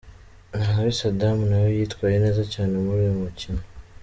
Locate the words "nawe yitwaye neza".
1.49-2.43